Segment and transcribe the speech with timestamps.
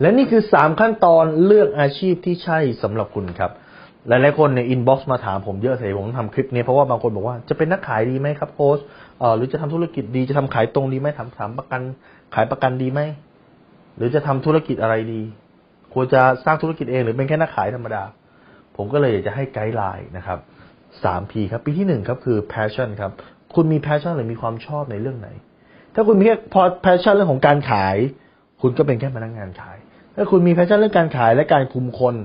[0.00, 3.50] และนี่คือ 3 ขั้นตอนเลือกอาชีพที่ใช่สำหรับคุณครับ
[4.08, 8.78] หลายๆคนใน inbox มาถามผมเยอะเลยผมทำคลิปนี้เพราะว่าบางคนบอกว่าจะเป็นนักขายดีไหมครับโค้ช
[9.36, 11.80] หรือจะทำธุรกิจดีจะทำขายตรงดีไหมทำถามประกัน
[12.34, 13.00] ขายประกันดีไหม
[13.96, 15.22] หรือจะทำธุรกิจอะไรดี
[15.94, 18.02] ควรจะสร้างธุรกิจเองหรือเป็นแค่นักขายธรรมดา
[18.76, 20.38] ผมก็เลยอยากจะให้ guideline นะครับ
[21.04, 23.12] สาม P ครับ P ที่หนึ่งครับคือ passion ครับ
[23.54, 25.28] คุณมี passion หรือมีความชอบในเรื่องไหน
[25.94, 27.96] ถ้าคุณมีแค่พอ passion เรื่องของการขาย
[28.60, 29.76] คุณก็เป็นแค่พนักงานขาย
[30.14, 32.16] ถ้าคุณมี passion เรื่องการขายและการคุมคน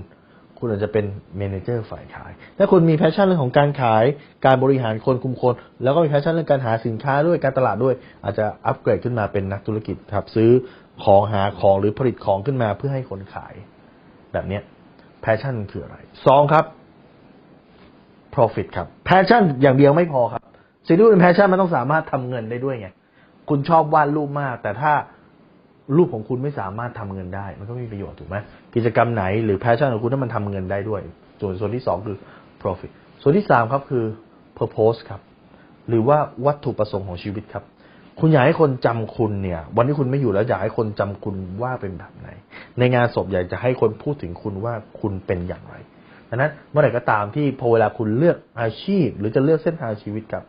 [0.60, 1.06] คุณอาจจะเป็น
[1.40, 4.04] manager ฝ่ายขาย ถ้าคุณมี passion เรื่องของการขาย
[4.46, 10.52] การบริหารคนคุมคน แล้วก็มี passion เรื่องการหาสินค้าด้วยการตลาดด้วย อาจจะอัปเกรดขึ้นมาเป็นนักธุรกิจครับซื้อ
[11.04, 13.54] ของหาของหรือผลิตของขึ้นมาเพื่อให้คนขาย
[14.34, 14.62] แบบเนี้ย
[15.24, 16.66] passion คืออะไรสองครับ
[18.36, 20.42] profit ครับ passion อย่างเดียวไม่พอครับ
[20.88, 22.90] สิ่งที่เป็น passion มันต้องสามารถทำเงินได้ด้วยไง
[23.50, 24.94] คุณชอบวาดรูปมาก แต่ถ้า
[25.98, 28.36] รูปของคุณไม่สามารถทำเงินได้ มันก็ไม่มีประโยชน์ถูกไหม
[28.76, 31.02] กิจกรรมไหนหรือ passion ของคุณถ้ามันทำเงินได้ด้วย
[31.42, 32.18] ส่วนส่วนที่สองคือ
[32.62, 34.06] profit ส่วนที่สามครับคือ
[34.58, 35.22] purpose ครับ
[35.90, 37.64] หรือว่าวัตถุประสงค์ของชีวิตครับ
[38.20, 42.30] คุณอยากให้คนจำคุณเนี่ย วันที่คุณไม่อยู่แล้วอยากให้คนจำคุณว่าเป็นแบบไหน
[42.80, 45.76] ในงานศพอยากจะให้คนพูดถึงคุณว่าคุณเป็นอย่างไร
[46.30, 50.44] ดังนั้นเมื่อไหร่ก็ตามที่พอเวลาคุณเลือกอาชีพ หรือจะเลือกเส้นทางชีวิตครับ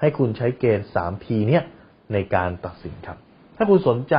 [0.00, 1.62] ให้คุณใช้เกณฑ์ 3P เนี่ย
[2.12, 3.18] ในการตัดสินครับ
[3.56, 4.16] ถ้าคุณสนใจ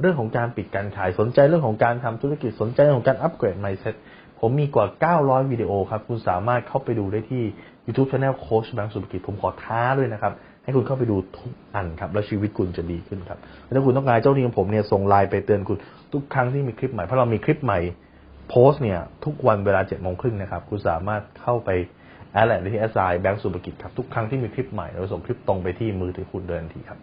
[0.00, 3.94] เรื่องของการปิดการขายสนใจเรื่องของการทำธุรกิจสนใจเรื่องของการอัปเกรด mindset
[4.40, 4.86] ผมมีกว่า
[5.18, 7.42] 900 วิดีโอครับ คุณสามารถเข้าไปดูได้ที่
[7.86, 10.32] YouTube Channel โค้ชแบงค์สุภกิจ ผมขอท้าด้วยนะครับ
[10.64, 13.38] ให้คุณเข้าไปดูทุกอันครับ แล้วชีวิตคุณจะดีขึ้นครับ
[13.76, 15.78] ถ้าคุณต้องการเจ้าหนี้ของผมเนี่ยส่งไลน์ไปเตือนคุณ
[16.12, 17.80] ทุกครั้งที่มีคลิปใหม่ เพราะเรามีคลิปใหม่
[18.48, 21.70] โพสต์เนี่ย ทุกวันเวลา7จ็ดโมงครึ่งนะครับ คุณสามารถเข้าไป
[22.32, 26.98] แอดแลนด์ที่แอสไซแบงค์สุภกิจครับทุกครั้งที่มีคลิปใหม่เราส่งคลิปตรงไปที่มือถือคุณโดยทันทีครับ